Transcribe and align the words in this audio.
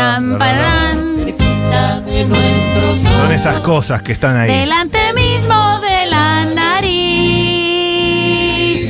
Pararán, 0.00 0.38
pararán. 0.38 0.96
Son 3.16 3.32
esas 3.32 3.60
cosas 3.60 4.00
que 4.00 4.12
están 4.12 4.38
ahí. 4.38 4.50
Delante 4.50 5.12
mismo 5.12 5.78
de 5.80 6.06
la 6.06 6.46
nariz. 6.46 6.90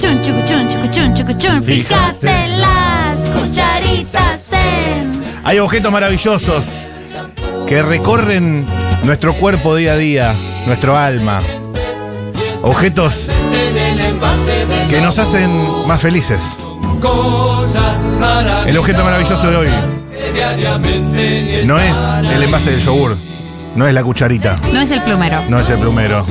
Chun, 0.00 0.22
chucu, 0.22 0.44
chun, 0.44 0.68
chucu, 0.68 0.86
chun, 0.88 1.12
chucu, 1.14 1.32
chun. 1.36 1.64
Fíjate 1.64 2.48
las 2.58 3.28
cucharitas 3.28 4.52
en. 4.52 5.24
Hay 5.42 5.58
objetos 5.58 5.90
maravillosos 5.90 6.66
que 7.66 7.82
recorren 7.82 8.64
nuestro 9.02 9.34
cuerpo 9.34 9.74
día 9.74 9.94
a 9.94 9.96
día, 9.96 10.36
nuestro 10.66 10.96
alma. 10.96 11.42
Objetos 12.62 13.26
que 14.88 15.00
nos 15.00 15.18
hacen 15.18 15.50
más 15.88 16.00
felices. 16.00 16.40
El 18.66 18.78
objeto 18.78 19.02
maravilloso 19.02 19.50
de 19.50 19.56
hoy 19.56 19.68
no 21.66 21.78
es 21.78 21.96
el 22.32 22.42
envase 22.42 22.70
del 22.72 22.80
yogur, 22.80 23.16
no 23.74 23.86
es 23.86 23.94
la 23.94 24.02
cucharita, 24.02 24.56
No 24.72 24.80
es 24.80 24.90
el 24.90 25.02
plumero. 25.02 25.42
no 25.48 25.58
es 25.60 25.68
el 25.68 25.78
plumero. 25.78 26.24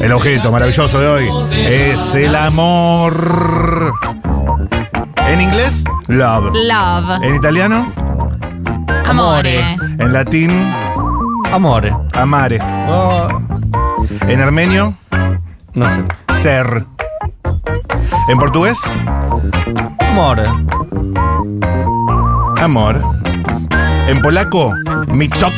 El 0.00 0.12
objeto 0.12 0.50
maravilloso 0.50 0.98
de 1.00 1.06
hoy 1.06 1.28
es 1.52 2.14
el 2.14 2.34
amor. 2.34 3.92
En 5.16 5.40
inglés, 5.40 5.84
love. 6.08 6.52
Love. 6.54 7.22
En 7.22 7.34
italiano, 7.36 7.92
Amore. 9.06 9.76
en 9.98 10.12
latín, 10.12 10.50
Amore. 11.52 11.94
amare. 12.14 12.58
Oh, 12.88 13.28
En 14.28 14.40
armenio, 14.40 14.94
no 15.74 15.88
sé. 15.90 16.02
ser. 16.40 16.84
En 18.28 18.38
portugués, 18.38 18.78
Amore. 20.00 20.44
Amor. 22.62 23.02
En 24.06 24.20
polaco, 24.22 24.72
michok. 25.08 25.52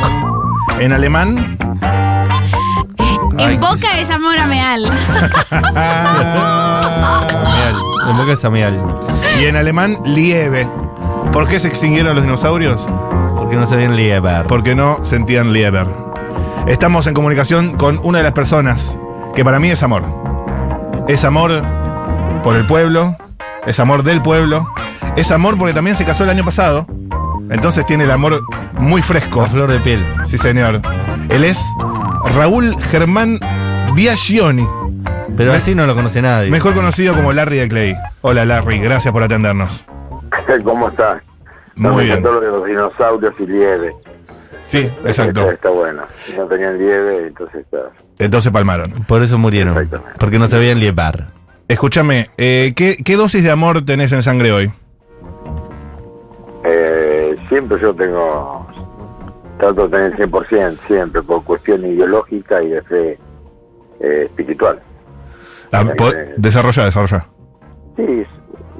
En 0.80 0.92
alemán, 0.92 1.56
En 3.38 3.60
boca 3.60 3.98
es 3.98 4.10
amor 4.10 4.38
a 4.38 4.46
meal. 4.46 4.90
En 8.08 8.16
boca 8.16 8.32
es 8.32 8.50
miel. 8.50 8.80
y 9.40 9.44
en 9.44 9.56
alemán, 9.56 9.96
lieve. 10.04 10.68
¿Por 11.32 11.48
qué 11.48 11.60
se 11.60 11.68
extinguieron 11.68 12.14
los 12.14 12.24
dinosaurios? 12.24 12.86
Porque 13.36 13.56
no 13.56 13.66
sabían 13.66 13.96
lieber. 13.96 14.46
Porque 14.46 14.74
no 14.74 15.04
sentían 15.04 15.52
lieber. 15.52 15.86
Estamos 16.66 17.06
en 17.06 17.14
comunicación 17.14 17.76
con 17.76 18.00
una 18.02 18.18
de 18.18 18.24
las 18.24 18.32
personas 18.32 18.96
que 19.34 19.44
para 19.44 19.58
mí 19.58 19.70
es 19.70 19.82
amor. 19.82 20.04
Es 21.08 21.24
amor 21.24 21.62
por 22.42 22.56
el 22.56 22.66
pueblo, 22.66 23.16
es 23.66 23.78
amor 23.80 24.02
del 24.02 24.22
pueblo, 24.22 24.68
es 25.16 25.30
amor 25.30 25.58
porque 25.58 25.74
también 25.74 25.96
se 25.96 26.04
casó 26.04 26.24
el 26.24 26.30
año 26.30 26.44
pasado. 26.44 26.86
Entonces 27.50 27.84
tiene 27.86 28.04
el 28.04 28.10
amor 28.10 28.42
muy 28.74 29.02
fresco. 29.02 29.40
Con 29.40 29.50
flor 29.50 29.70
de 29.70 29.80
piel. 29.80 30.04
Sí, 30.26 30.38
señor. 30.38 30.80
Él 31.28 31.44
es 31.44 31.60
Raúl 32.34 32.74
Germán 32.90 33.38
Biagioni, 33.94 34.66
Pero 35.36 35.52
así 35.52 35.74
no 35.74 35.86
lo 35.86 35.94
conoce 35.94 36.20
nadie. 36.22 36.50
mejor 36.50 36.74
conocido 36.74 37.14
como 37.14 37.32
Larry 37.32 37.58
de 37.58 37.68
Clay. 37.68 37.96
Hola 38.22 38.44
Larry, 38.44 38.78
gracias 38.78 39.12
por 39.12 39.22
atendernos. 39.22 39.84
¿Cómo 40.64 40.88
está? 40.88 41.22
Muy 41.76 42.04
bien. 42.06 42.22
Todo 42.22 42.34
lo 42.34 42.40
de 42.40 42.48
los 42.48 42.64
dinosaurios 42.66 43.34
y 43.38 43.46
lieve. 43.46 43.92
Sí, 44.66 44.90
exacto. 45.04 45.50
está 45.50 45.68
bueno. 45.68 46.02
No 46.36 46.46
tenían 46.46 46.78
lieve, 46.78 47.26
entonces 47.26 47.60
está. 47.60 47.78
Entonces 48.18 48.50
palmaron. 48.50 48.90
Por 49.06 49.22
eso 49.22 49.38
murieron. 49.38 49.88
Porque 50.18 50.38
no 50.38 50.46
sabían 50.48 50.80
liebar. 50.80 51.28
Escúchame, 51.68 52.30
eh, 52.38 52.72
¿qué, 52.76 52.96
¿qué 53.04 53.16
dosis 53.16 53.42
de 53.42 53.50
amor 53.50 53.84
tenés 53.84 54.12
en 54.12 54.22
sangre 54.22 54.52
hoy? 54.52 54.72
Siempre 57.54 57.78
yo 57.80 57.94
tengo. 57.94 58.66
Trato 59.60 59.86
de 59.86 60.10
tener 60.10 60.28
100%, 60.28 60.78
siempre, 60.88 61.22
por 61.22 61.44
cuestión 61.44 61.86
ideológica 61.86 62.60
y 62.60 62.70
de 62.70 62.82
fe 62.82 63.18
eh, 64.00 64.22
espiritual. 64.24 64.82
Ah, 65.72 65.84
po- 65.96 66.10
Desarrolla, 66.36 66.86
desarrolla. 66.86 67.28
Sí, 67.96 68.24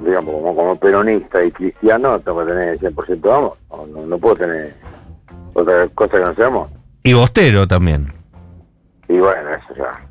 digamos, 0.05 0.35
como, 0.35 0.53
como 0.53 0.75
peronista 0.77 1.41
y 1.41 1.51
cristiano, 1.53 2.19
tengo 2.19 2.45
que 2.45 2.51
tener 2.51 2.79
100% 2.81 3.21
de 3.21 3.33
amor. 3.33 3.53
No, 3.71 3.87
no, 3.87 4.05
no 4.05 4.17
puedo 4.17 4.35
tener 4.35 4.75
otra 5.53 5.87
cosa 5.95 6.17
que 6.17 6.23
no 6.25 6.35
sea 6.35 6.47
amor. 6.47 6.67
Y 7.03 7.13
Bostero 7.13 7.65
también. 7.65 8.11
Y 9.07 9.17
bueno, 9.17 9.51
eso 9.51 9.73
ya. 9.77 10.05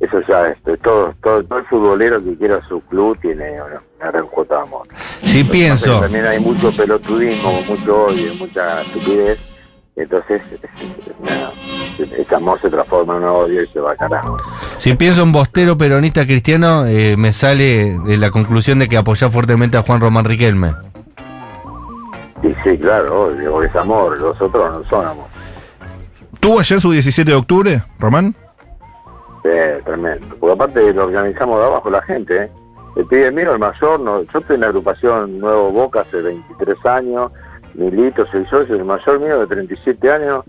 Eso 0.00 0.20
ya, 0.28 0.48
este, 0.48 0.76
todo, 0.78 1.14
todo, 1.22 1.42
todo 1.44 1.58
el 1.58 1.66
futbolero 1.66 2.22
que 2.22 2.36
quiera 2.36 2.60
su 2.68 2.80
club 2.82 3.18
tiene 3.22 3.60
bueno, 3.60 3.80
una 4.00 4.10
gran 4.10 4.26
cuota 4.26 4.56
de 4.56 4.62
amor. 4.62 4.88
Sí 5.22 5.44
pienso. 5.44 5.86
Pero 5.86 6.00
también 6.00 6.26
hay 6.26 6.40
mucho 6.40 6.72
pelotudismo, 6.76 7.62
mucho 7.62 8.06
odio, 8.06 8.34
mucha 8.34 8.82
estupidez. 8.82 9.38
Entonces, 9.96 10.42
ese 11.98 12.34
amor 12.34 12.60
se 12.60 12.68
transforma 12.68 13.16
en 13.16 13.22
un 13.22 13.28
odio 13.28 13.62
y 13.62 13.66
se 13.68 13.78
va 13.78 13.92
a 13.92 13.96
carajo. 13.96 14.36
Si 14.78 14.94
pienso 14.94 15.22
en 15.22 15.30
Bostero 15.30 15.78
peronista 15.78 16.26
cristiano, 16.26 16.84
eh, 16.86 17.16
me 17.16 17.32
sale 17.32 17.96
de 18.00 18.16
la 18.16 18.32
conclusión 18.32 18.80
de 18.80 18.88
que 18.88 18.96
apoyá 18.96 19.30
fuertemente 19.30 19.76
a 19.76 19.82
Juan 19.82 20.00
Román 20.00 20.24
Riquelme. 20.24 20.74
Y 22.42 22.48
sí, 22.64 22.76
claro, 22.78 23.26
obvio, 23.26 23.52
porque 23.52 23.68
es 23.68 23.76
amor, 23.76 24.18
los 24.18 24.40
otros 24.40 24.72
no 24.72 24.88
son 24.90 25.06
amor. 25.06 25.26
¿Tuvo 26.40 26.58
ayer 26.58 26.80
su 26.80 26.90
17 26.90 27.30
de 27.30 27.36
octubre, 27.36 27.84
Román? 28.00 28.34
Sí, 29.44 29.50
tremendo. 29.84 30.34
Porque 30.40 30.54
aparte 30.54 30.94
lo 30.94 31.04
organizamos 31.04 31.58
de 31.60 31.66
abajo 31.66 31.90
la 31.90 32.00
gente, 32.02 32.44
¿eh? 32.44 32.50
El 32.96 33.06
pibe 33.06 33.30
mío, 33.30 33.52
el 33.52 33.58
mayor, 33.58 34.00
no, 34.00 34.22
yo 34.22 34.38
estoy 34.38 34.54
en 34.54 34.60
la 34.62 34.68
agrupación 34.68 35.38
Nuevo 35.38 35.70
Boca 35.70 36.00
hace 36.00 36.22
23 36.22 36.86
años, 36.86 37.30
Milito 37.74 38.24
soy 38.26 38.46
soy 38.46 38.66
el 38.70 38.84
mayor 38.84 39.20
mío 39.20 39.40
de 39.40 39.46
37 39.48 40.10
años. 40.10 40.44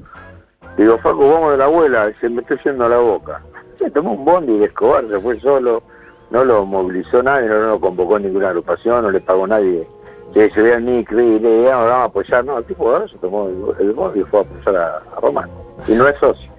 Digo, 0.78 0.98
Facu, 1.00 1.28
vamos 1.28 1.52
de 1.52 1.58
la 1.58 1.66
abuela, 1.66 2.10
y 2.10 2.14
se 2.22 2.30
me 2.30 2.42
estoy 2.42 2.58
yendo 2.64 2.86
a 2.86 2.90
la 2.90 3.00
boca. 3.00 3.42
Se 3.80 3.90
tomó 3.92 4.14
un 4.14 4.24
bondi 4.24 4.60
de 4.60 4.66
Escobar, 4.66 5.06
se 5.10 5.20
fue 5.20 5.40
solo, 5.42 5.84
no 6.30 6.46
lo 6.46 6.66
movilizó 6.66 7.22
nadie, 7.22 7.50
no, 7.50 7.60
lo 7.60 7.80
convocó 7.80 8.18
ninguna 8.18 8.50
agrupación, 8.50 9.04
no 9.04 9.12
le 9.12 9.20
pagó 9.20 9.46
nadie. 9.46 9.86
Que 10.34 10.50
se 10.52 10.62
vea 10.62 10.80
y 10.80 11.40
le 11.40 11.64
vamos 11.66 11.90
a 11.90 12.04
apoyar, 12.06 12.46
no, 12.46 12.60
el 12.60 12.66
tipo 12.66 12.90
ahora 12.90 13.08
se 13.08 13.18
tomó 13.18 13.48
el, 13.48 13.88
el 13.88 13.94
bondi 13.94 14.22
y 14.22 14.24
fue 14.24 14.40
a 14.40 14.44
apoyar 14.44 14.76
a, 14.76 15.18
a 15.18 15.20
Román. 15.20 15.50
Y 15.88 15.94
no 15.94 16.08
es 16.08 16.16
socio. 16.20 16.55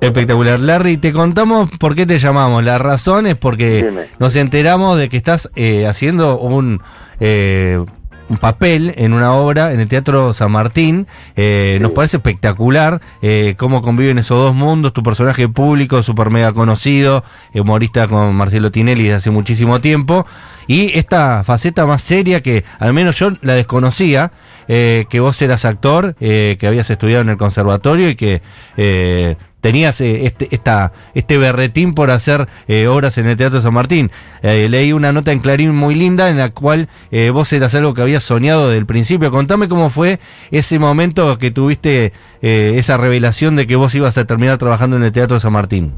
Espectacular. 0.00 0.58
Larry, 0.60 0.96
te 0.96 1.12
contamos 1.12 1.68
por 1.78 1.94
qué 1.94 2.06
te 2.06 2.18
llamamos. 2.18 2.64
La 2.64 2.78
razón 2.78 3.26
es 3.26 3.36
porque 3.36 3.84
Dime. 3.84 4.06
nos 4.18 4.34
enteramos 4.36 4.98
de 4.98 5.08
que 5.08 5.16
estás 5.18 5.50
eh, 5.56 5.86
haciendo 5.86 6.38
un, 6.38 6.80
eh, 7.20 7.84
un 8.30 8.38
papel 8.38 8.94
en 8.96 9.12
una 9.12 9.34
obra 9.34 9.72
en 9.72 9.80
el 9.80 9.88
Teatro 9.88 10.32
San 10.32 10.52
Martín. 10.52 11.06
Eh, 11.36 11.78
Nos 11.82 11.90
parece 11.92 12.16
espectacular 12.16 13.02
eh, 13.20 13.54
cómo 13.58 13.82
conviven 13.82 14.16
esos 14.18 14.38
dos 14.38 14.54
mundos. 14.54 14.94
Tu 14.94 15.02
personaje 15.02 15.48
público, 15.50 16.02
súper 16.02 16.30
mega 16.30 16.54
conocido, 16.54 17.22
humorista 17.54 18.08
con 18.08 18.34
Marcelo 18.34 18.70
Tinelli 18.70 19.02
desde 19.02 19.16
hace 19.16 19.30
muchísimo 19.30 19.80
tiempo. 19.82 20.26
Y 20.66 20.96
esta 20.96 21.44
faceta 21.44 21.84
más 21.84 22.00
seria 22.00 22.40
que 22.40 22.64
al 22.78 22.94
menos 22.94 23.18
yo 23.18 23.32
la 23.42 23.54
desconocía, 23.54 24.32
eh, 24.68 25.04
que 25.10 25.20
vos 25.20 25.42
eras 25.42 25.64
actor, 25.66 26.14
eh, 26.20 26.56
que 26.58 26.66
habías 26.68 26.88
estudiado 26.88 27.20
en 27.22 27.28
el 27.28 27.36
conservatorio 27.36 28.08
y 28.08 28.14
que 28.14 28.40
eh, 28.76 29.36
tenías 29.60 30.00
eh, 30.00 30.26
este, 30.26 30.48
esta, 30.50 30.92
este 31.14 31.38
berretín 31.38 31.94
por 31.94 32.10
hacer 32.10 32.48
eh, 32.68 32.86
obras 32.86 33.18
en 33.18 33.26
el 33.26 33.36
Teatro 33.36 33.60
San 33.60 33.74
Martín. 33.74 34.10
Eh, 34.42 34.68
leí 34.68 34.92
una 34.92 35.12
nota 35.12 35.32
en 35.32 35.40
Clarín 35.40 35.74
muy 35.74 35.94
linda 35.94 36.28
en 36.28 36.38
la 36.38 36.50
cual 36.50 36.88
eh, 37.10 37.30
vos 37.30 37.52
eras 37.52 37.74
algo 37.74 37.94
que 37.94 38.02
habías 38.02 38.22
soñado 38.22 38.68
desde 38.68 38.78
el 38.78 38.86
principio. 38.86 39.30
Contame 39.30 39.68
cómo 39.68 39.90
fue 39.90 40.18
ese 40.50 40.78
momento 40.78 41.38
que 41.38 41.50
tuviste 41.50 42.12
eh, 42.42 42.74
esa 42.76 42.96
revelación 42.96 43.56
de 43.56 43.66
que 43.66 43.76
vos 43.76 43.94
ibas 43.94 44.16
a 44.18 44.24
terminar 44.24 44.58
trabajando 44.58 44.96
en 44.96 45.04
el 45.04 45.12
Teatro 45.12 45.40
San 45.40 45.52
Martín. 45.52 45.94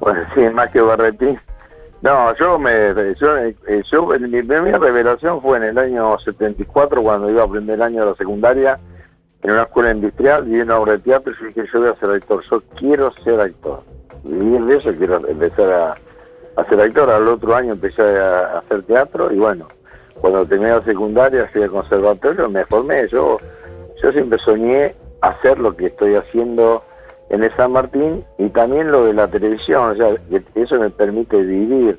Bueno, 0.00 0.20
sí, 0.34 0.42
más 0.54 0.68
que 0.70 0.80
Barretín. 0.80 1.38
No, 2.00 2.34
yo 2.36 2.58
me. 2.58 2.70
Yo, 3.20 3.36
eh, 3.38 4.18
mi 4.20 4.42
primera 4.42 4.78
revelación 4.78 5.42
fue 5.42 5.56
en 5.58 5.64
el 5.64 5.78
año 5.78 6.16
74, 6.20 7.02
cuando 7.02 7.28
iba 7.28 7.42
a 7.42 7.48
primer 7.48 7.82
año 7.82 8.04
de 8.04 8.10
la 8.12 8.16
secundaria, 8.16 8.78
en 9.42 9.50
una 9.50 9.62
escuela 9.62 9.92
industrial, 9.92 10.44
vi 10.44 10.60
una 10.60 10.78
obra 10.78 10.92
de 10.92 10.98
teatro 10.98 11.32
y 11.40 11.46
dije: 11.46 11.64
Yo 11.72 11.80
voy 11.80 11.88
a 11.88 12.00
ser 12.00 12.10
actor, 12.10 12.42
yo 12.50 12.62
quiero 12.76 13.10
ser 13.24 13.40
actor. 13.40 13.82
Y 14.24 14.58
de 14.58 14.76
eso 14.76 14.94
quiero 14.96 15.26
empezar 15.28 15.70
a, 15.70 15.96
a 16.60 16.68
ser 16.68 16.80
actor. 16.80 17.08
Al 17.10 17.28
otro 17.28 17.54
año 17.54 17.72
empecé 17.72 18.02
a, 18.02 18.58
hacer 18.58 18.82
teatro 18.82 19.32
y 19.32 19.38
bueno, 19.38 19.68
cuando 20.20 20.46
terminé 20.46 20.70
la 20.70 20.84
secundaria, 20.84 21.48
fui 21.52 21.62
al 21.62 21.70
conservatorio, 21.70 22.50
me 22.50 22.64
formé. 22.66 23.08
Yo, 23.08 23.38
yo 24.02 24.12
siempre 24.12 24.38
soñé 24.44 24.94
hacer 25.20 25.58
lo 25.58 25.76
que 25.76 25.86
estoy 25.86 26.14
haciendo 26.14 26.82
en 27.30 27.44
el 27.44 27.54
San 27.56 27.72
Martín 27.72 28.24
y 28.38 28.48
también 28.50 28.90
lo 28.90 29.04
de 29.04 29.12
la 29.12 29.28
televisión, 29.28 29.90
o 29.90 29.96
sea, 29.96 30.14
eso 30.54 30.80
me 30.80 30.90
permite 30.90 31.40
vivir. 31.42 31.98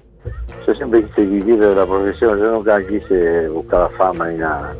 Yo 0.67 0.75
siempre 0.75 1.03
quise 1.05 1.21
vivir 1.21 1.59
de 1.59 1.75
la 1.75 1.85
profesión, 1.85 2.39
yo 2.39 2.51
nunca 2.51 2.85
quise 2.85 3.47
buscar 3.49 3.89
fama 3.97 4.29
ni 4.29 4.37
nada. 4.39 4.75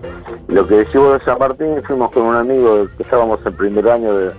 Lo 0.50 0.68
que 0.68 0.76
decimos 0.78 1.20
de 1.20 1.26
San 1.26 1.38
Martín, 1.40 1.82
fuimos 1.86 2.12
con 2.12 2.24
un 2.24 2.36
amigo 2.36 2.88
que 2.98 3.04
estábamos 3.04 3.40
en 3.46 3.54
primer 3.54 3.88
año 3.90 4.14
de- 4.18 4.32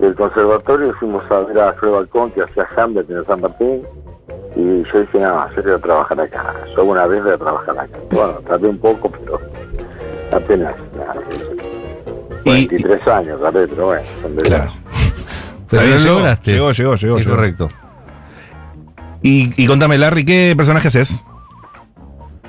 del 0.00 0.14
conservatorio 0.14 0.88
y 0.88 0.92
fuimos 0.94 1.22
a 1.30 1.40
ver 1.40 1.58
a 1.58 1.68
Alfredo 1.70 1.92
Balcón 1.94 2.30
que 2.32 2.42
hacía 2.42 2.66
Hamlet 2.76 3.08
en 3.10 3.18
el 3.18 3.26
San 3.26 3.40
Martín 3.40 3.82
y 4.56 4.82
yo 4.92 5.00
dije, 5.00 5.18
no, 5.20 5.46
yo 5.54 5.62
quiero 5.62 5.78
trabajar 5.78 6.20
acá, 6.20 6.54
yo 6.74 6.80
alguna 6.80 7.06
vez 7.06 7.22
voy 7.22 7.32
a 7.32 7.38
trabajar 7.38 7.78
acá. 7.78 7.98
Bueno, 8.10 8.32
traté 8.46 8.66
un 8.66 8.78
poco, 8.78 9.10
pero 9.10 9.40
Apenas, 10.32 10.74
nada, 10.96 11.16
Y- 12.44 12.50
23 12.68 13.08
años, 13.08 13.40
tal 13.42 13.52
vez, 13.52 13.68
pero 13.68 13.86
bueno, 13.86 14.02
son 14.22 14.36
de 14.36 14.42
Claro. 14.42 14.72
Pero 15.70 15.82
lo 15.86 15.96
llegó, 15.98 16.14
lograste. 16.18 16.52
Llegó, 16.52 16.70
llegó, 16.72 16.94
llegó. 16.94 17.18
Es 17.18 17.24
llegó. 17.24 17.36
correcto. 17.36 17.68
Y, 19.22 19.50
y 19.60 19.66
contame, 19.66 19.98
Larry, 19.98 20.24
¿qué 20.24 20.54
personaje 20.56 20.86
haces? 20.88 21.24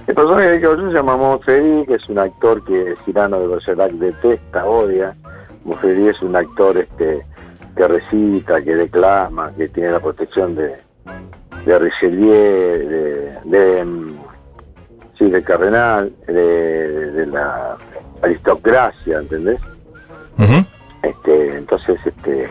El 0.07 0.15
personaje 0.15 0.55
que 0.55 0.61
yo 0.61 0.75
se 0.75 0.93
llama 0.93 1.15
Monfredi, 1.15 1.85
que 1.85 1.95
es 1.95 2.09
un 2.09 2.19
actor 2.19 2.63
que 2.65 2.95
Cirano 3.05 3.39
de 3.39 3.47
Bergerac 3.47 3.91
detesta, 3.93 4.65
odia. 4.65 5.15
Monfredi 5.63 6.07
es 6.07 6.21
un 6.21 6.35
actor 6.35 6.77
este 6.77 7.25
que 7.75 7.87
recita, 7.87 8.61
que 8.61 8.75
declama, 8.75 9.53
que 9.55 9.69
tiene 9.69 9.91
la 9.91 9.99
protección 9.99 10.55
de, 10.55 10.75
de 11.65 11.79
Richelieu, 11.79 12.89
de, 12.89 13.37
de, 13.45 13.85
mm, 13.85 14.19
sí, 15.17 15.29
de 15.29 15.43
Cardenal, 15.43 16.11
de, 16.27 17.11
de 17.11 17.25
la 17.27 17.77
aristocracia, 18.21 19.19
¿entendés? 19.19 19.59
Este, 21.03 21.57
entonces, 21.57 21.99
este, 22.05 22.49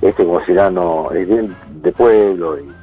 este 0.00 0.24
como 0.24 0.40
Cirano 0.44 1.10
es 1.12 1.28
bien 1.28 1.54
de 1.82 1.92
pueblo 1.92 2.58
y, 2.58 2.77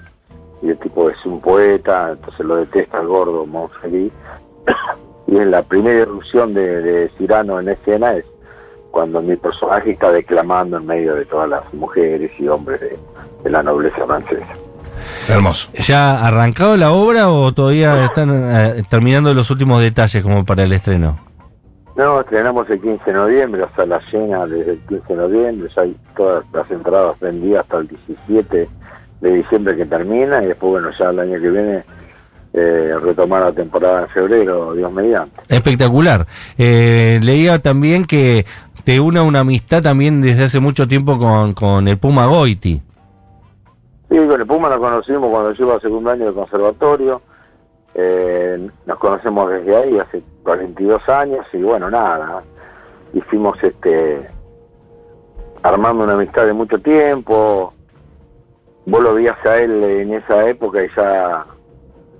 y 0.61 0.69
el 0.69 0.77
tipo 0.79 1.09
es 1.09 1.25
un 1.25 1.41
poeta, 1.41 2.11
entonces 2.11 2.45
lo 2.45 2.57
detesta 2.57 2.99
el 2.99 3.07
gordo 3.07 3.45
Monfredi. 3.45 4.11
y 5.27 5.37
en 5.37 5.51
la 5.51 5.63
primera 5.63 6.01
irrupción 6.01 6.53
de, 6.53 6.81
de 6.81 7.11
Cirano 7.17 7.59
en 7.59 7.69
escena 7.69 8.13
es 8.13 8.25
cuando 8.91 9.21
mi 9.21 9.35
personaje 9.35 9.91
está 9.91 10.11
declamando 10.11 10.77
en 10.77 10.85
medio 10.85 11.15
de 11.15 11.25
todas 11.25 11.49
las 11.49 11.73
mujeres 11.73 12.31
y 12.39 12.47
hombres 12.47 12.79
de, 12.79 12.97
de 13.43 13.49
la 13.49 13.61
nobleza 13.61 14.05
francesa. 14.05 14.53
Hermoso. 15.27 15.69
¿Ya 15.73 16.25
arrancado 16.25 16.77
la 16.77 16.91
obra 16.91 17.29
o 17.29 17.51
todavía 17.53 18.05
están 18.05 18.29
eh, 18.31 18.83
terminando 18.89 19.33
los 19.33 19.49
últimos 19.51 19.81
detalles 19.81 20.23
como 20.23 20.45
para 20.45 20.63
el 20.63 20.71
estreno? 20.71 21.19
No, 21.95 22.19
estrenamos 22.19 22.69
el 22.69 22.81
15 22.81 23.03
de 23.05 23.13
noviembre, 23.13 23.63
hasta 23.63 23.85
la 23.85 24.01
llena 24.11 24.45
desde 24.45 24.73
el 24.73 24.79
15 24.87 25.07
de 25.07 25.15
noviembre, 25.15 25.69
ya 25.75 25.83
hay 25.83 25.97
todas 26.15 26.43
las 26.51 26.69
entradas 26.69 27.17
vendidas 27.19 27.63
hasta 27.63 27.77
el 27.77 27.87
17 27.87 28.69
de 29.21 29.31
diciembre 29.31 29.75
que 29.75 29.85
termina 29.85 30.43
y 30.43 30.47
después, 30.47 30.71
bueno, 30.71 30.89
ya 30.97 31.09
el 31.09 31.19
año 31.19 31.39
que 31.39 31.49
viene 31.49 31.83
eh, 32.53 32.95
retomar 33.01 33.43
la 33.43 33.51
temporada 33.51 34.03
en 34.03 34.09
febrero, 34.09 34.73
Dios 34.73 34.91
mediante. 34.91 35.41
Espectacular. 35.49 36.25
Eh, 36.57 37.19
leía 37.21 37.59
también 37.59 38.05
que 38.05 38.45
te 38.85 38.99
une 38.99 39.19
una 39.19 39.39
amistad 39.39 39.81
también 39.81 40.21
desde 40.21 40.45
hace 40.45 40.59
mucho 40.59 40.87
tiempo 40.87 41.17
con, 41.17 41.53
con 41.53 41.87
el 41.87 41.97
Puma 41.97 42.27
Goiti. 42.27 42.81
Sí, 44.09 44.17
con 44.17 44.39
el 44.39 44.47
Puma 44.47 44.69
nos 44.69 44.79
conocimos 44.79 45.29
cuando 45.29 45.51
yo 45.53 45.65
iba 45.65 45.75
a 45.75 45.79
segundo 45.81 46.11
año 46.11 46.27
de 46.27 46.33
conservatorio, 46.33 47.21
eh, 47.95 48.69
nos 48.85 48.99
conocemos 48.99 49.49
desde 49.49 49.75
ahí 49.75 49.99
hace 49.99 50.21
42 50.43 51.09
años 51.09 51.45
y 51.51 51.57
bueno, 51.57 51.89
nada, 51.89 52.43
y 53.13 53.21
fuimos 53.21 53.57
este, 53.63 54.29
armando 55.63 56.03
una 56.03 56.13
amistad 56.13 56.45
de 56.45 56.53
mucho 56.53 56.79
tiempo, 56.79 57.73
vos 58.85 59.01
lo 59.01 59.13
veías 59.15 59.37
a 59.45 59.59
él 59.61 59.83
en 59.83 60.13
esa 60.13 60.47
época 60.47 60.83
y 60.83 60.87
ya 60.95 61.45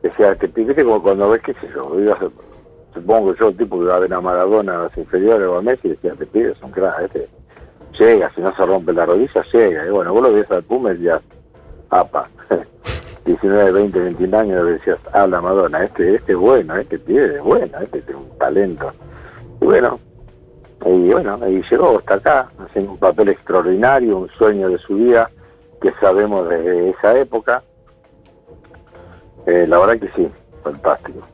decía, 0.01 0.31
este 0.31 0.47
¿viste? 0.47 0.83
como 0.83 1.01
cuando 1.01 1.29
ves, 1.29 1.41
qué 1.41 1.53
sé 1.53 1.67
yo, 1.73 2.00
ibas 2.00 2.21
a- 2.21 2.29
supongo 2.94 3.35
yo, 3.35 3.50
el 3.50 3.57
tipo 3.57 3.77
que 3.77 3.83
iba 3.85 3.95
a 3.95 4.00
ver 4.00 4.13
a 4.13 4.21
Maradona 4.21 4.75
a 4.75 4.83
las 4.83 4.97
inferiores 4.97 5.47
o 5.47 5.57
a 5.57 5.62
Messi, 5.62 5.89
decía, 5.89 6.13
este 6.13 6.25
pibe 6.27 6.51
es 6.51 6.62
un 6.63 6.71
crack, 6.71 7.01
este 7.03 7.27
llega, 8.00 8.31
si 8.35 8.41
no 8.41 8.56
se 8.56 8.65
rompe 8.65 8.94
la 8.94 9.06
rodilla, 9.06 9.44
llega, 9.53 9.85
y 9.85 9.89
bueno, 9.89 10.13
vos 10.13 10.23
lo 10.23 10.33
ves 10.33 10.50
al 10.51 10.63
Puma 10.63 10.94
y 10.94 11.07
apa, 11.89 12.29
19, 13.25 13.71
20, 13.71 14.00
21 14.00 14.38
años, 14.38 14.65
decías, 14.67 14.97
habla 15.13 15.41
Madonna, 15.41 15.83
este, 15.83 16.15
este 16.15 16.33
es 16.33 16.38
bueno, 16.38 16.75
este 16.75 17.00
pibe 17.00 17.35
es 17.35 17.41
bueno, 17.41 17.79
este 17.81 18.01
tiene 18.01 18.19
un 18.21 18.38
talento. 18.38 18.91
Y 19.62 19.65
bueno, 19.65 20.00
y 20.85 21.12
bueno, 21.12 21.39
y 21.50 21.63
llegó 21.69 21.97
hasta 21.97 22.15
acá, 22.15 22.50
haciendo 22.59 22.91
un 22.91 22.97
papel 22.97 23.29
extraordinario, 23.29 24.17
un 24.19 24.29
sueño 24.38 24.69
de 24.69 24.77
su 24.79 24.95
vida, 24.95 25.29
que 25.86 26.00
sabemos 26.00 26.50
desde 26.50 26.90
esa 26.90 27.18
época. 27.20 27.62
Eh, 29.46 29.66
la 29.68 29.78
verdad 29.78 30.00
que 30.00 30.10
sí, 30.16 30.28
fantástico. 30.64 31.28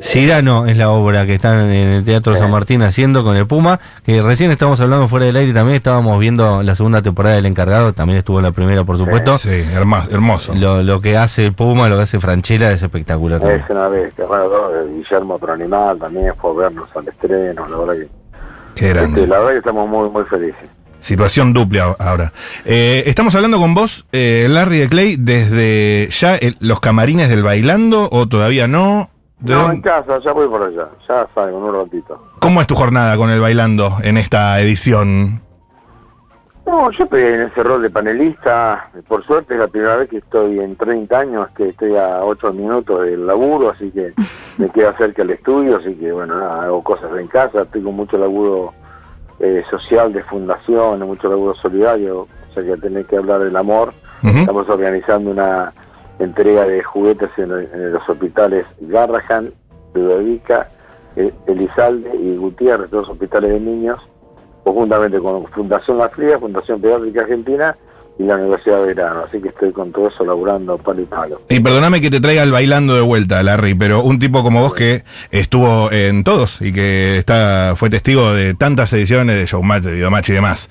Cirano 0.00 0.66
es 0.66 0.76
la 0.76 0.90
obra 0.90 1.26
que 1.26 1.34
están 1.34 1.70
en 1.70 1.88
el 1.88 2.04
Teatro 2.04 2.36
San 2.36 2.50
Martín 2.50 2.82
haciendo 2.82 3.22
con 3.22 3.36
el 3.36 3.46
Puma, 3.46 3.80
que 4.04 4.20
recién 4.20 4.50
estamos 4.50 4.80
hablando 4.80 5.08
fuera 5.08 5.26
del 5.26 5.36
aire 5.36 5.52
también, 5.52 5.76
estábamos 5.76 6.18
viendo 6.20 6.62
la 6.62 6.74
segunda 6.74 7.02
temporada 7.02 7.36
del 7.36 7.46
encargado, 7.46 7.92
también 7.92 8.18
estuvo 8.18 8.40
la 8.40 8.52
primera 8.52 8.84
por 8.84 8.98
supuesto. 8.98 9.38
Sí, 9.38 9.64
hermoso. 9.74 10.54
Lo, 10.54 10.82
lo 10.82 11.00
que 11.00 11.16
hace 11.16 11.46
el 11.46 11.54
Puma, 11.54 11.88
lo 11.88 11.96
que 11.96 12.02
hace 12.02 12.18
Franchella 12.20 12.70
es 12.72 12.82
espectacular 12.82 13.40
también. 13.40 13.62
Es 13.62 13.70
una 13.70 13.88
bueno, 13.88 14.70
Guillermo 14.96 15.34
otro 15.34 15.52
animal 15.52 15.98
también 15.98 16.34
fue 16.36 16.50
a 16.50 16.54
vernos 16.54 16.88
al 16.94 17.08
estreno, 17.08 17.68
la 17.68 17.76
verdad 17.76 17.94
que, 17.94 18.08
Qué 18.74 18.88
grande. 18.90 19.20
este, 19.20 19.30
la 19.30 19.38
verdad 19.38 19.52
que 19.52 19.58
estamos 19.58 19.88
muy, 19.88 20.10
muy 20.10 20.24
felices. 20.24 20.68
Situación 21.00 21.52
dupla 21.52 21.96
ahora. 21.98 22.32
Eh, 22.64 23.04
estamos 23.06 23.34
hablando 23.34 23.58
con 23.58 23.74
vos, 23.74 24.04
eh, 24.12 24.46
Larry 24.50 24.78
de 24.78 24.88
Clay, 24.88 25.16
desde 25.18 26.08
ya 26.10 26.34
el- 26.36 26.56
los 26.60 26.80
camarines 26.80 27.28
del 27.28 27.42
bailando 27.42 28.08
o 28.10 28.26
todavía 28.28 28.66
no. 28.68 29.10
¿De 29.38 29.54
No, 29.54 29.70
en 29.70 29.80
casa, 29.80 30.18
ya 30.24 30.32
voy 30.32 30.48
por 30.48 30.62
allá, 30.62 30.88
ya 31.08 31.26
salgo 31.34 31.58
en 31.58 31.64
un 31.64 31.74
ratito. 31.84 32.20
¿Cómo 32.40 32.60
es 32.60 32.66
tu 32.66 32.74
jornada 32.74 33.16
con 33.16 33.30
el 33.30 33.40
bailando 33.40 33.98
en 34.02 34.16
esta 34.18 34.60
edición? 34.60 35.40
No, 36.66 36.90
yo 36.90 37.04
estoy 37.04 37.22
en 37.22 37.40
ese 37.42 37.62
rol 37.62 37.80
de 37.80 37.88
panelista. 37.88 38.90
Por 39.06 39.24
suerte 39.24 39.54
es 39.54 39.60
la 39.60 39.68
primera 39.68 39.96
vez 39.96 40.10
que 40.10 40.18
estoy 40.18 40.58
en 40.58 40.76
30 40.76 41.20
años, 41.20 41.46
que 41.56 41.68
estoy 41.70 41.96
a 41.96 42.18
8 42.24 42.52
minutos 42.52 43.04
del 43.04 43.26
laburo, 43.26 43.70
así 43.70 43.90
que 43.90 44.12
me 44.58 44.68
queda 44.70 44.92
cerca 44.98 45.22
el 45.22 45.30
estudio, 45.30 45.76
así 45.78 45.94
que 45.94 46.12
bueno, 46.12 46.36
nada, 46.38 46.64
hago 46.64 46.82
cosas 46.82 47.10
en 47.18 47.28
casa, 47.28 47.62
estoy 47.62 47.82
con 47.82 47.94
mucho 47.94 48.18
laburo 48.18 48.74
eh, 49.40 49.62
social 49.70 50.12
de 50.12 50.22
fundación, 50.24 51.00
mucho 51.06 51.28
laburo 51.28 51.54
solidario, 51.54 52.22
o 52.22 52.54
sea 52.54 52.62
que 52.62 52.76
tenés 52.76 53.06
que 53.06 53.16
hablar 53.16 53.40
del 53.40 53.56
amor. 53.56 53.92
Estamos 54.22 54.68
organizando 54.68 55.30
una 55.30 55.72
entrega 56.18 56.66
de 56.66 56.82
juguetes 56.82 57.30
en, 57.36 57.52
en 57.52 57.92
los 57.92 58.08
hospitales 58.08 58.66
Garrahan, 58.80 59.52
Ludovica, 59.94 60.68
eh, 61.14 61.32
Elizalde 61.46 62.10
y 62.16 62.36
Gutiérrez, 62.36 62.90
dos 62.90 63.08
hospitales 63.08 63.50
de 63.50 63.60
niños, 63.60 64.00
conjuntamente 64.64 65.20
con 65.20 65.46
Fundación 65.48 65.98
La 65.98 66.08
Fría, 66.08 66.38
Fundación 66.38 66.80
Pediátrica 66.80 67.20
Argentina 67.22 67.76
y 68.18 68.24
la 68.24 68.36
Universidad 68.36 68.80
de 68.80 68.86
Verano. 68.86 69.24
Así 69.26 69.40
que 69.40 69.48
estoy 69.48 69.72
con 69.72 69.92
todo 69.92 70.08
eso 70.08 70.24
laburando 70.24 70.76
palo 70.78 71.02
y 71.02 71.04
palo. 71.04 71.40
Y 71.48 71.60
perdóname 71.60 72.00
que 72.00 72.10
te 72.10 72.20
traiga 72.20 72.42
el 72.42 72.52
bailando 72.52 72.94
de 72.94 73.00
vuelta, 73.00 73.42
Larry, 73.42 73.74
pero 73.74 74.02
un 74.02 74.18
tipo 74.18 74.42
como 74.42 74.60
vos 74.60 74.74
que 74.74 75.04
estuvo 75.30 75.90
en 75.92 76.24
todos 76.24 76.60
y 76.60 76.72
que 76.72 77.16
está 77.16 77.74
fue 77.76 77.90
testigo 77.90 78.32
de 78.32 78.54
tantas 78.54 78.92
ediciones 78.92 79.36
de 79.36 79.46
Showmatch, 79.46 79.84
de 79.84 79.92
Videomatch 79.92 80.30
y 80.30 80.32
demás. 80.32 80.68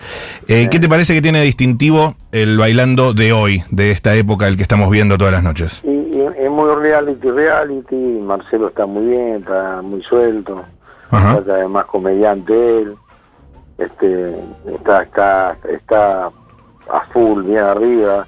Eh, 0.48 0.68
¿Qué 0.70 0.80
te 0.80 0.89
parece 0.89 1.13
que 1.13 1.22
tiene 1.22 1.39
de 1.39 1.46
distintivo 1.46 2.16
el 2.32 2.58
bailando 2.58 3.13
de 3.13 3.32
hoy, 3.32 3.63
de 3.72 3.92
esta 3.92 4.13
época, 4.16 4.48
el 4.48 4.58
que 4.58 4.63
estamos 4.63 4.89
viendo 4.89 5.18
todas 5.18 5.34
las 5.34 5.44
noches? 5.44 5.82
Y, 5.84 5.89
y 5.89 6.27
es 6.38 6.51
muy 6.51 6.70
reality, 6.75 7.30
reality. 7.30 7.96
Marcelo 7.96 8.68
está 8.68 8.86
muy 8.86 9.06
bien, 9.06 9.36
está 9.38 9.82
muy 9.82 10.04
suelto. 10.04 10.66
Está 11.06 11.54
además 11.54 11.86
comediante 11.86 12.80
él. 12.80 12.96
Este, 13.77 14.36
está, 14.75 15.04
está, 15.04 15.58
está 15.70 16.32
a 16.91 17.01
full, 17.13 17.44
bien 17.44 17.60
arriba. 17.60 18.27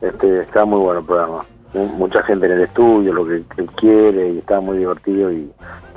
Este, 0.00 0.42
está 0.42 0.64
muy 0.64 0.78
bueno 0.78 1.00
el 1.00 1.06
programa. 1.06 1.44
Mu- 1.74 1.86
Mucha 1.98 2.22
gente 2.22 2.46
en 2.46 2.52
el 2.52 2.62
estudio, 2.62 3.12
lo 3.12 3.26
que 3.26 3.34
él 3.56 3.66
quiere, 3.76 4.32
y 4.34 4.38
está 4.38 4.60
muy 4.60 4.78
divertido. 4.78 5.30
Y 5.32 5.48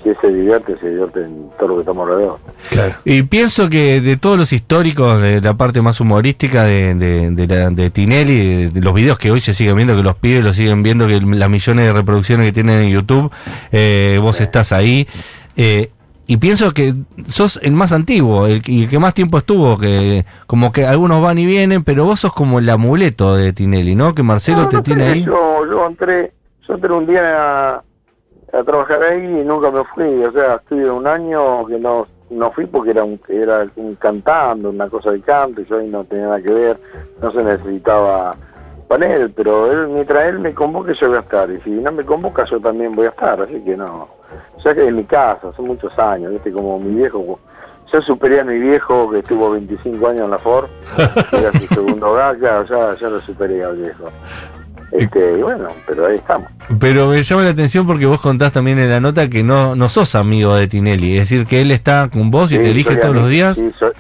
si 0.04 0.10
él 0.10 0.18
se 0.20 0.28
divierte, 0.34 0.76
se 0.80 0.90
divierte 0.90 1.24
en 1.24 1.50
todo 1.60 1.70
lo 1.70 1.76
que 1.76 1.80
estamos 1.82 2.08
alrededor. 2.10 2.40
Claro. 2.70 2.96
Y 3.06 3.22
pienso 3.24 3.70
que 3.70 4.02
de 4.02 4.18
todos 4.18 4.38
los 4.40 4.52
históricos, 4.52 5.22
de 5.22 5.40
la 5.40 5.54
parte 5.54 5.82
más 5.82 6.02
humorística 6.02 6.64
de, 6.64 6.96
de, 6.96 7.30
de, 7.32 7.48
la- 7.48 7.70
de 7.70 7.90
Tinelli, 7.92 8.56
de, 8.66 8.70
de 8.72 8.82
los 8.82 8.94
videos 8.94 9.18
que 9.20 9.30
hoy 9.32 9.40
se 9.40 9.54
siguen 9.54 9.76
viendo, 9.76 9.96
que 9.96 10.04
los 10.04 10.16
pibes 10.16 10.44
lo 10.44 10.54
siguen 10.54 10.82
viendo, 10.84 11.08
que 11.08 11.22
las 11.22 11.50
millones 11.50 11.86
de 11.86 11.94
reproducciones 11.94 12.48
que 12.48 12.54
tienen 12.54 12.80
en 12.82 12.90
YouTube, 12.90 13.32
eh, 13.72 14.18
vos 14.22 14.42
estás 14.42 14.72
ahí. 14.72 15.08
eh, 15.56 15.92
y 16.34 16.38
pienso 16.38 16.72
que 16.74 16.94
sos 17.28 17.60
el 17.62 17.74
más 17.74 17.92
antiguo, 17.92 18.48
el, 18.48 18.62
que- 18.62 18.72
y 18.72 18.84
el 18.84 18.90
que 18.90 19.00
más 19.00 19.14
tiempo 19.14 19.38
estuvo, 19.38 19.78
que 19.78 20.26
como 20.48 20.72
que 20.72 20.86
algunos 20.86 21.22
van 21.22 21.38
y 21.40 21.46
vienen, 21.46 21.84
pero 21.84 22.06
vos 22.06 22.22
sos 22.22 22.34
como 22.34 22.60
el 22.60 22.70
amuleto 22.70 23.36
de 23.36 23.52
Tinelli, 23.54 23.96
¿no? 23.96 24.16
Que 24.16 24.24
Marcelo 24.24 24.62
No, 24.64 24.70
te 24.70 24.78
no 24.78 24.84
tiene 24.84 25.04
ahí. 25.04 25.24
Yo, 25.26 25.66
yo 25.70 25.86
entré, 25.88 26.32
yo 26.68 26.76
entré 26.76 26.94
un 26.94 27.06
día 27.06 27.74
a, 27.74 27.84
a 28.54 28.64
trabajar 28.64 29.04
ahí 29.04 29.24
y 29.24 29.44
nunca 29.44 29.72
me 29.72 29.84
fui. 29.94 30.24
O 30.24 30.32
sea, 30.32 30.56
estuve 30.56 30.90
un 30.90 31.06
año 31.06 31.66
que 31.66 31.78
no, 31.78 32.08
no 32.30 32.52
fui 32.52 32.66
porque 32.66 32.92
era 32.92 33.04
un, 33.04 33.20
era 33.28 33.68
un 33.76 33.96
cantando, 33.96 34.70
una 34.70 34.88
cosa 34.90 35.12
de 35.12 35.20
canto, 35.22 35.60
y 35.62 35.66
yo 35.66 35.80
ahí 35.80 35.88
no 35.90 36.06
tenía 36.06 36.26
nada 36.28 36.42
que 36.42 36.50
ver, 36.54 36.80
no 37.22 37.32
se 37.34 37.44
necesitaba 37.44 38.38
panel, 38.92 39.32
pero 39.32 39.72
él, 39.72 39.88
mientras 39.88 40.26
él 40.26 40.40
me 40.40 40.54
convoque 40.54 40.94
yo 41.00 41.08
voy 41.08 41.18
a 41.18 41.22
estar, 41.22 41.50
y 41.50 41.62
si 41.62 41.70
no 41.70 41.92
me 41.94 42.04
convoca 42.04 42.44
yo 42.52 42.60
también 42.60 42.94
voy 42.94 43.06
a 43.06 43.10
estar, 43.10 43.42
así 43.42 43.62
que 43.64 43.78
no. 43.78 44.10
Ya 44.66 44.76
que 44.76 44.86
en 44.86 44.98
mi 44.98 45.06
casa, 45.06 45.48
hace 45.48 45.62
muchos 45.62 45.98
años, 45.98 46.32
viste, 46.32 46.52
como 46.52 46.78
mi 46.78 46.96
viejo, 46.96 47.40
yo 47.92 48.02
superé 48.02 48.42
a 48.42 48.44
mi 48.44 48.60
viejo 48.60 49.10
que 49.10 49.20
estuvo 49.20 49.52
25 49.52 50.08
años 50.08 50.26
en 50.26 50.32
la 50.32 50.40
Ford, 50.40 50.70
era 51.32 51.52
su 51.54 51.68
segundo 51.74 52.12
hogar, 52.12 52.38
claro, 52.38 52.66
ya, 52.66 53.00
ya 53.00 53.10
lo 53.10 53.22
superé 53.22 53.64
al 53.64 53.78
viejo. 53.78 54.10
Este, 54.92 55.40
y 55.40 55.42
bueno, 55.42 55.70
pero 55.88 56.08
ahí 56.08 56.18
estamos. 56.18 56.50
Pero 56.78 57.08
me 57.08 57.22
llama 57.22 57.44
la 57.44 57.52
atención 57.52 57.88
porque 57.88 58.06
vos 58.06 58.20
contás 58.20 58.52
también 58.52 58.78
en 58.78 58.90
la 58.90 59.00
nota 59.00 59.30
que 59.30 59.42
no, 59.42 59.74
no 59.74 59.88
sos 59.88 60.16
amigo 60.16 60.54
de 60.56 60.68
Tinelli. 60.68 61.18
Es 61.18 61.30
decir, 61.30 61.48
que 61.48 61.62
él 61.62 61.72
está 61.72 62.10
con 62.12 62.30
vos 62.30 62.52
y 62.52 62.58
Sí, 62.58 62.62
te 62.62 62.72
elige 62.72 62.98
todos 62.98 63.16
los 63.16 63.30
días. 63.30 63.58
Sí 63.58 63.72
soy, 63.80 63.94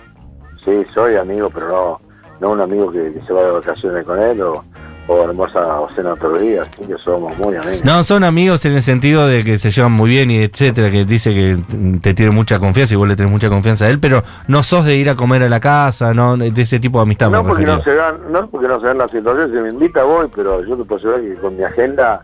sí, 0.65 0.85
soy 0.93 1.15
amigo, 1.15 1.49
pero 1.49 1.69
no, 1.69 2.01
no 2.41 2.51
un 2.51 2.59
amigo 2.59 2.91
que, 2.91 3.13
que 3.13 3.21
se 3.25 3.31
va 3.31 3.43
de 3.45 3.51
vacaciones 3.51 4.03
con 4.03 4.21
él 4.21 4.41
o, 4.41 4.65
o 5.07 5.23
almuerza 5.23 5.59
o 5.79 5.89
cena 5.95 6.13
otro 6.13 6.37
día. 6.37 6.63
Sí, 6.77 6.85
que 6.85 6.97
somos 7.03 7.37
muy 7.37 7.55
amigos. 7.55 7.83
No, 7.83 8.03
son 8.03 8.23
amigos 8.23 8.65
en 8.65 8.73
el 8.73 8.81
sentido 8.81 9.27
de 9.27 9.43
que 9.43 9.57
se 9.57 9.69
llevan 9.69 9.91
muy 9.91 10.09
bien 10.09 10.31
y 10.31 10.37
etcétera, 10.43 10.89
que 10.91 11.05
dice 11.05 11.33
que 11.33 11.57
te 12.01 12.13
tiene 12.13 12.31
mucha 12.31 12.59
confianza 12.59 12.93
y 12.93 12.97
vos 12.97 13.07
le 13.07 13.15
tenés 13.15 13.31
mucha 13.31 13.49
confianza 13.49 13.85
a 13.85 13.89
él, 13.89 13.99
pero 13.99 14.23
no 14.47 14.63
sos 14.63 14.85
de 14.85 14.95
ir 14.95 15.09
a 15.09 15.15
comer 15.15 15.43
a 15.43 15.49
la 15.49 15.59
casa, 15.59 16.13
no 16.13 16.37
de 16.37 16.61
ese 16.61 16.79
tipo 16.79 16.99
de 16.99 17.03
amistad. 17.03 17.29
No 17.29 17.43
me 17.43 17.49
porque 17.49 17.65
no 17.65 17.81
se 17.83 17.93
dan, 17.95 18.31
no 18.31 18.47
porque 18.49 18.67
no 18.67 18.79
se 18.79 18.87
dan 18.87 18.97
las 18.99 19.11
situaciones, 19.11 19.55
si 19.55 19.61
me 19.61 19.69
invita 19.69 20.03
voy, 20.03 20.27
pero 20.33 20.63
yo 20.65 20.77
te 20.77 20.83
puedo 20.85 20.97
asegurar 20.99 21.21
que 21.21 21.35
con 21.41 21.57
mi 21.57 21.63
agenda, 21.63 22.23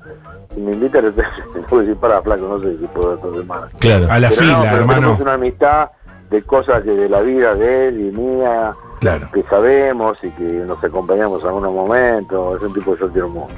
si 0.54 0.62
me 0.62 0.74
invita, 0.74 1.02
le 1.02 1.12
que 1.14 1.76
decir 1.76 1.96
para 1.98 2.22
flaco, 2.22 2.48
no 2.48 2.60
sé 2.62 2.78
si 2.80 2.86
puedo 2.88 3.16
esta 3.16 3.30
semana. 3.32 3.68
Claro. 3.80 4.08
A 4.10 4.20
la 4.20 4.30
Pero 4.30 4.42
fila, 4.42 4.54
no, 4.58 4.64
pero 4.64 4.76
hermano. 4.78 5.00
tenemos 5.00 5.20
una 5.20 5.34
amistad 5.34 5.90
de 6.30 6.42
cosas 6.44 6.84
que 6.84 6.92
de 6.92 7.10
la 7.10 7.22
vida 7.22 7.56
de 7.56 7.88
él 7.90 8.00
y 8.02 8.12
mía, 8.18 8.74
Claro. 9.00 9.30
que 9.32 9.44
sabemos 9.44 10.18
y 10.24 10.30
que 10.32 10.44
nos 10.44 10.84
acompañamos 10.84 11.42
en 11.42 11.48
algunos 11.50 11.72
momentos, 11.74 12.58
es 12.60 12.68
un 12.68 12.74
tipo 12.74 12.96
que 12.96 13.02
yo 13.02 13.12
quiero 13.12 13.30
mucho. 13.30 13.54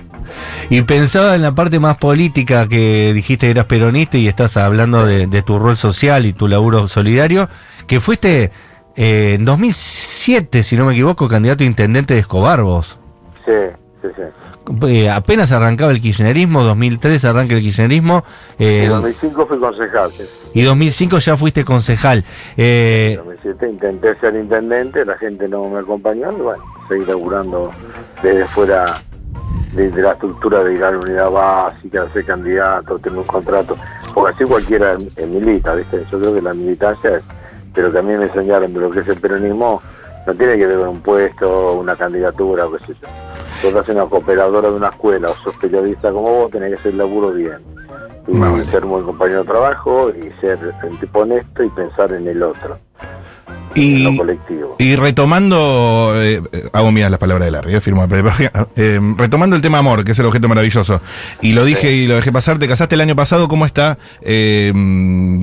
Y 0.70 0.82
pensaba 0.82 1.36
en 1.36 1.42
la 1.42 1.56
parte 1.56 1.80
más 1.80 1.98
política 1.98 2.68
que 2.68 3.14
dijiste 3.14 3.48
que 3.48 3.52
eras 3.52 3.66
peronista 3.66 4.18
y 4.18 4.28
estás 4.28 4.58
hablando 4.58 5.06
de, 5.06 5.28
de 5.28 5.42
tu 5.42 5.58
rol 5.58 5.78
social 5.78 6.26
y 6.26 6.34
tu 6.34 6.48
laburo 6.50 6.88
solidario, 6.90 7.48
que 7.88 8.00
fuiste 8.02 8.52
eh, 8.98 9.36
en 9.36 9.46
2007, 9.46 10.62
si 10.64 10.76
no 10.76 10.86
me 10.86 10.92
equivoco, 10.94 11.28
candidato 11.30 11.64
a 11.64 11.68
intendente 11.68 12.14
de 12.16 12.20
Escobar 12.20 12.62
vos. 12.62 13.00
Sí, 13.46 13.52
sí, 14.02 14.08
sí. 14.16 14.88
Eh, 14.88 15.10
apenas 15.10 15.52
arrancaba 15.52 15.92
el 15.92 16.02
kirchnerismo, 16.02 16.64
2003 16.64 17.26
arranca 17.26 17.56
el 17.56 17.62
kirchnerismo, 17.62 18.24
eh, 18.58 18.84
En 18.86 18.90
2005 18.92 19.48
fui 19.48 19.60
concejal, 19.60 20.12
sí. 20.14 20.24
y 20.54 20.62
2005 20.64 21.20
ya 21.20 21.38
fuiste 21.38 21.66
concejal. 21.66 22.24
Eh, 22.58 23.18
En 23.20 23.26
2007 23.26 23.70
intenté 23.70 24.16
ser 24.20 24.36
intendente, 24.36 25.06
la 25.06 25.18
gente 25.18 25.48
no 25.48 25.68
me 25.70 25.80
acompañó 25.80 26.32
y 26.32 26.42
bueno, 26.42 26.64
seguí 26.88 27.06
laburando 27.06 27.72
desde 28.22 28.46
fuera 28.46 29.02
desde 29.74 30.02
la 30.02 30.14
estructura 30.14 30.64
de 30.64 30.74
ir 30.74 30.84
a 30.84 30.92
la 30.92 30.98
unidad 30.98 31.30
básica, 31.30 32.12
ser 32.12 32.26
candidato, 32.26 32.98
tener 33.00 33.20
un 33.20 33.26
contrato, 33.26 33.78
porque 34.14 34.34
así 34.34 34.44
cualquiera 34.46 34.98
eh, 35.16 35.26
milita, 35.26 35.76
¿viste? 35.76 36.06
Yo 36.12 36.20
creo 36.20 36.34
que 36.34 36.42
la 36.42 36.54
militancia 36.54 37.18
es, 37.18 37.24
pero 37.74 37.92
también 37.92 38.20
me 38.20 38.26
enseñaron 38.26 38.74
de 38.74 38.80
lo 38.80 38.90
que 38.92 39.02
es 39.02 39.08
el 39.08 39.20
peronismo, 39.20 39.82
no 40.26 40.34
tiene 40.36 40.58
que 40.58 40.66
ver 40.68 40.78
con 40.80 40.90
un 40.90 41.02
puesto, 41.02 41.74
una 41.74 41.96
candidatura 41.96 42.66
o 42.66 42.72
qué 42.72 42.80
sé 42.88 42.94
yo. 43.02 43.08
Vos 43.64 43.72
sos 43.74 43.90
una 43.90 44.06
cooperadora 44.06 44.70
de 44.70 44.76
una 44.76 44.90
escuela 44.90 45.30
o 45.32 45.36
sos 45.44 45.56
periodista 45.58 46.12
como 46.12 46.30
vos, 46.34 46.52
tenés 46.52 46.74
que 46.74 46.80
hacer 46.80 46.92
el 46.92 46.98
laburo 46.98 47.32
bien. 47.32 47.58
Y 48.28 48.38
vale. 48.38 48.70
ser 48.70 48.86
un 48.86 48.92
buen 48.92 49.06
compañero 49.06 49.40
de 49.40 49.50
trabajo 49.50 50.10
y 50.12 50.30
ser 50.40 50.60
un 50.88 51.00
tipo 51.00 51.20
honesto 51.22 51.64
y 51.64 51.70
pensar 51.70 52.14
en 52.14 52.28
el 52.28 52.44
otro, 52.44 52.78
en 53.74 53.82
Y, 53.82 54.04
lo 54.04 54.16
colectivo. 54.18 54.76
y 54.78 54.96
retomando, 54.96 56.12
eh, 56.16 56.42
eh, 56.52 56.70
hago 56.72 56.92
mías 56.92 57.10
las 57.10 57.20
palabras 57.20 57.46
de 57.48 57.52
Larry, 57.52 57.76
eh, 57.76 57.82
firmo. 57.82 58.06
eh, 58.76 59.00
retomando 59.18 59.56
el 59.56 59.64
tema 59.64 59.80
amor, 59.80 60.06
que 60.06 60.12
es 60.12 60.20
el 60.20 60.28
objeto 60.28 60.48
maravilloso. 60.48 61.02
Y 61.42 61.54
lo 61.54 61.66
dije 61.66 61.92
y 61.92 62.06
lo 62.08 62.16
dejé 62.18 62.32
pasar, 62.32 62.60
te 62.60 62.68
casaste 62.68 62.94
el 62.96 63.02
año 63.02 63.16
pasado, 63.16 63.48
¿cómo 63.48 63.66
está 63.66 63.98
eh, 64.22 64.72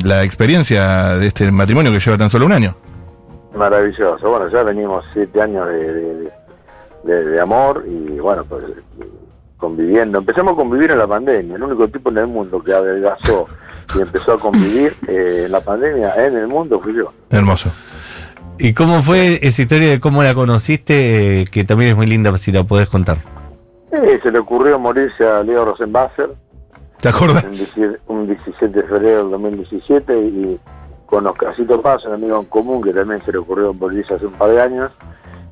la 0.04 0.22
experiencia 0.22 1.16
de 1.16 1.26
este 1.26 1.50
matrimonio 1.50 1.90
que 1.90 1.98
lleva 1.98 2.16
tan 2.18 2.30
solo 2.30 2.46
un 2.46 2.52
año? 2.52 2.76
Maravilloso. 3.56 4.30
Bueno, 4.30 4.48
ya 4.48 4.62
venimos 4.62 5.04
siete 5.12 5.40
años 5.42 5.66
de, 5.66 5.74
de- 5.92 6.14
de- 6.16 6.30
de 7.14 7.40
amor 7.40 7.84
y 7.86 8.18
bueno, 8.18 8.44
pues 8.44 8.64
conviviendo. 9.56 10.18
Empezamos 10.18 10.54
a 10.54 10.56
convivir 10.56 10.90
en 10.90 10.98
la 10.98 11.06
pandemia. 11.06 11.56
El 11.56 11.62
único 11.62 11.88
tipo 11.88 12.10
en 12.10 12.18
el 12.18 12.26
mundo 12.26 12.62
que 12.62 12.72
adelgazó 12.72 13.46
y 13.96 14.00
empezó 14.00 14.34
a 14.34 14.38
convivir 14.38 14.92
eh, 15.08 15.44
en 15.46 15.52
la 15.52 15.60
pandemia 15.60 16.14
en 16.26 16.36
el 16.36 16.48
mundo 16.48 16.80
fui 16.80 16.94
yo. 16.94 17.12
Hermoso. 17.30 17.70
¿Y 18.58 18.72
cómo 18.72 19.02
fue 19.02 19.38
esa 19.42 19.62
historia 19.62 19.90
de 19.90 20.00
cómo 20.00 20.22
la 20.22 20.34
conociste? 20.34 21.42
eh, 21.42 21.44
que 21.46 21.64
también 21.64 21.90
es 21.90 21.96
muy 21.96 22.06
linda 22.06 22.36
si 22.38 22.52
la 22.52 22.64
podés 22.64 22.88
contar. 22.88 23.18
Eh, 23.92 24.18
se 24.22 24.30
le 24.30 24.38
ocurrió 24.38 24.78
morirse 24.78 25.26
a 25.26 25.42
Leo 25.42 25.64
Rosenbasser 25.64 26.30
¿Te 27.00 27.12
17 27.12 28.00
un 28.06 28.26
17 28.26 28.68
de 28.68 28.82
febrero 28.88 29.18
del 29.18 29.30
2017 29.30 30.18
y 30.18 30.60
con 31.04 31.26
Oscarcito 31.26 31.80
Paz, 31.80 32.04
un 32.06 32.14
amigo 32.14 32.38
en 32.40 32.46
común 32.46 32.82
que 32.82 32.92
también 32.92 33.22
se 33.24 33.32
le 33.32 33.38
ocurrió 33.38 33.72
morirse 33.72 34.14
hace 34.14 34.26
un 34.26 34.32
par 34.32 34.50
de 34.50 34.60
años, 34.60 34.90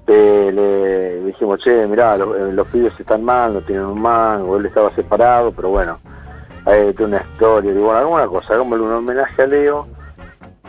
eh, 0.07 0.51
le 0.53 1.25
dijimos, 1.27 1.59
che, 1.61 1.87
mirá, 1.87 2.17
los, 2.17 2.37
eh, 2.37 2.53
los 2.53 2.67
pibes 2.69 2.93
están 2.99 3.25
mal, 3.25 3.55
no 3.55 3.61
tienen 3.63 3.87
un 3.87 4.01
mango, 4.01 4.57
él 4.57 4.67
estaba 4.67 4.95
separado, 4.95 5.53
pero 5.53 5.71
bueno, 5.71 5.99
hay 6.67 6.95
una 6.99 7.19
historia, 7.33 7.73
digo, 7.73 7.87
bueno, 7.87 8.01
alguna 8.01 8.27
cosa, 8.27 8.55
hagámosle 8.55 8.85
un 8.85 8.93
homenaje 8.93 9.43
a 9.43 9.47
Leo, 9.47 9.87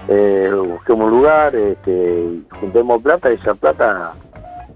eh, 0.08 0.52
busquemos 0.54 1.06
un 1.06 1.12
lugar, 1.12 1.56
este, 1.56 2.42
juntemos 2.60 3.02
plata 3.02 3.32
y 3.32 3.36
esa 3.36 3.56
plata 3.56 4.14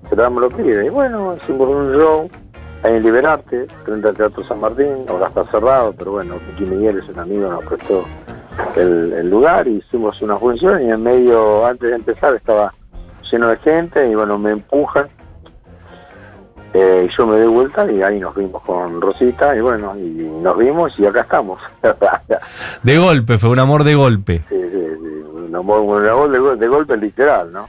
se 0.10 0.16
la 0.16 0.24
damos 0.24 0.42
los 0.42 0.54
pibes. 0.54 0.86
Y 0.86 0.90
bueno, 0.90 1.36
hicimos 1.36 1.70
un 1.70 1.96
show 1.96 2.30
ahí 2.84 2.96
en 2.96 3.04
Liberarte, 3.04 3.68
frente 3.86 4.08
al 4.08 4.16
Teatro 4.16 4.44
San 4.48 4.60
Martín, 4.60 5.06
ahora 5.08 5.28
está 5.28 5.46
cerrado, 5.52 5.94
pero 5.94 6.14
bueno, 6.14 6.36
Kiki 6.48 6.66
Miguel 6.66 7.00
es 7.00 7.10
un 7.10 7.20
amigo, 7.20 7.50
nos 7.50 7.64
prestó 7.66 8.06
el, 8.76 9.14
el 9.14 9.30
lugar 9.30 9.68
y 9.68 9.78
hicimos 9.78 10.22
una 10.22 10.38
función 10.38 10.82
y 10.84 10.90
en 10.90 11.04
medio, 11.04 11.66
antes 11.66 11.90
de 11.90 11.96
empezar, 11.96 12.34
estaba 12.34 12.74
lleno 13.32 13.48
de 13.48 13.58
gente 13.58 14.10
y 14.10 14.16
bueno, 14.16 14.38
me 14.38 14.52
empujan. 14.52 15.08
Eh, 16.74 17.08
y 17.10 17.18
yo 17.18 17.26
me 17.26 17.40
doy 17.40 17.48
vuelta 17.48 17.92
y 17.92 18.02
ahí 18.04 18.20
nos 18.20 18.36
vimos 18.36 18.62
con 18.64 19.02
Rosita 19.02 19.56
y 19.56 19.60
bueno, 19.60 19.98
y 19.98 20.30
nos 20.42 20.56
vimos 20.58 20.94
y 21.00 21.06
acá 21.06 21.22
estamos. 21.22 21.60
De 22.84 22.98
golpe, 22.98 23.40
fue 23.40 23.50
un 23.50 23.60
amor 23.60 23.84
de 23.84 23.96
golpe. 23.96 24.44
Sí, 24.50 24.56
sí, 24.56 24.70
sí, 24.72 25.46
un 25.48 25.56
amor, 25.56 25.80
un 25.80 26.08
amor 26.08 26.30
de, 26.30 26.58
de 26.58 26.68
golpe 26.68 26.96
literal, 26.96 27.52
¿no? 27.52 27.68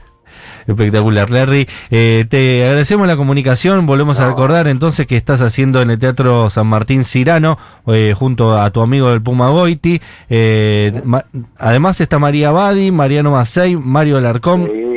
Espectacular, 0.67 1.29
Larry. 1.29 1.67
Eh, 1.89 2.25
te 2.29 2.63
agradecemos 2.65 3.07
la 3.07 3.17
comunicación. 3.17 3.85
Volvemos 3.85 4.19
a 4.19 4.27
recordar 4.27 4.67
entonces 4.67 5.07
que 5.07 5.17
estás 5.17 5.41
haciendo 5.41 5.81
en 5.81 5.89
el 5.91 5.99
Teatro 5.99 6.49
San 6.49 6.67
Martín 6.67 7.03
Cirano, 7.03 7.57
eh, 7.87 8.13
junto 8.15 8.59
a 8.59 8.69
tu 8.69 8.81
amigo 8.81 9.09
del 9.09 9.21
Puma 9.21 9.49
Goiti. 9.49 10.01
Eh, 10.29 11.01
además 11.57 11.99
está 12.01 12.19
María 12.19 12.51
Badi, 12.51 12.91
Mariano 12.91 13.31
Macei, 13.31 13.75
Mario 13.75 14.17
Alarcón, 14.17 14.65
Sí, 14.65 14.90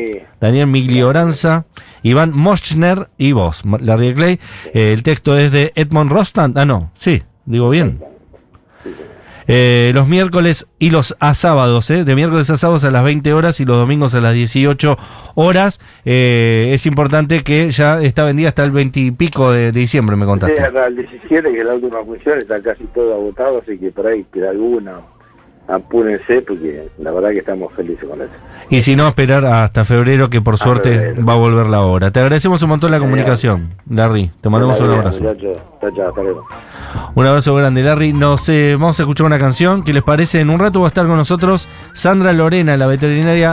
Daniel 0.44 0.66
Miglioranza, 0.66 1.64
Iván 2.02 2.32
Moschner 2.36 3.08
y 3.16 3.32
vos, 3.32 3.62
Larry 3.80 4.12
Clay. 4.12 4.40
Eh, 4.74 4.92
el 4.92 5.02
texto 5.02 5.38
es 5.38 5.50
de 5.52 5.72
Edmond 5.74 6.12
Rostand. 6.12 6.58
Ah, 6.58 6.66
no, 6.66 6.90
sí, 6.98 7.22
digo 7.46 7.70
bien. 7.70 7.98
Eh, 9.46 9.92
los 9.94 10.06
miércoles 10.06 10.66
y 10.78 10.90
los 10.90 11.16
a 11.20 11.32
sábados, 11.32 11.90
¿eh? 11.90 12.04
de 12.04 12.14
miércoles 12.14 12.48
a 12.50 12.58
sábados 12.58 12.84
a 12.84 12.90
las 12.90 13.04
20 13.04 13.32
horas 13.32 13.58
y 13.60 13.64
los 13.64 13.76
domingos 13.78 14.14
a 14.14 14.20
las 14.20 14.34
18 14.34 14.98
horas. 15.34 15.80
Eh, 16.04 16.72
es 16.74 16.84
importante 16.84 17.42
que 17.42 17.70
ya 17.70 18.02
está 18.02 18.24
vendida 18.24 18.48
hasta 18.48 18.64
el 18.64 18.70
20 18.70 19.00
y 19.00 19.10
pico 19.12 19.50
de, 19.50 19.72
de 19.72 19.80
diciembre, 19.80 20.14
me 20.16 20.24
Sí, 20.24 20.28
contaste. 20.28 20.62
hasta 20.62 20.86
el 20.88 20.96
17, 20.96 21.52
que 21.52 21.58
es 21.58 21.64
la 21.64 21.74
última 21.74 22.04
función, 22.04 22.38
está 22.38 22.60
casi 22.62 22.84
todo 22.94 23.14
agotado, 23.14 23.62
así 23.62 23.78
que 23.78 23.90
por 23.90 24.06
ahí 24.06 24.26
queda 24.32 24.50
alguna. 24.50 25.00
Apúrense, 25.66 26.42
porque 26.42 26.88
la 26.98 27.10
verdad 27.10 27.30
que 27.30 27.38
estamos 27.38 27.72
felices 27.72 28.06
con 28.06 28.20
eso. 28.20 28.32
Y 28.68 28.80
si 28.80 28.96
no, 28.96 29.08
esperar 29.08 29.46
hasta 29.46 29.84
febrero, 29.84 30.28
que 30.28 30.42
por 30.42 30.58
suerte 30.58 30.90
febrero. 30.90 31.24
va 31.24 31.32
a 31.32 31.36
volver 31.36 31.66
la 31.66 31.82
hora. 31.82 32.10
Te 32.10 32.20
agradecemos 32.20 32.62
un 32.62 32.68
montón 32.68 32.90
la 32.90 32.98
comunicación, 32.98 33.74
Larry. 33.88 34.30
Te 34.40 34.50
mandamos 34.50 34.78
un 34.80 34.90
abrazo. 34.90 35.24
Un 37.14 37.26
abrazo 37.26 37.54
grande, 37.54 37.82
Larry. 37.82 38.12
Nos 38.12 38.48
eh, 38.48 38.76
vamos 38.78 38.98
a 38.98 39.02
escuchar 39.02 39.26
una 39.26 39.38
canción. 39.38 39.84
¿Qué 39.84 39.92
les 39.92 40.02
parece? 40.02 40.40
En 40.40 40.50
un 40.50 40.58
rato 40.58 40.80
va 40.80 40.86
a 40.86 40.88
estar 40.88 41.06
con 41.06 41.16
nosotros 41.16 41.68
Sandra 41.92 42.32
Lorena, 42.32 42.76
la 42.76 42.86
veterinaria 42.86 43.52